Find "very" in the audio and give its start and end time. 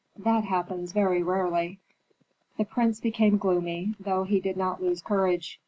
0.93-1.21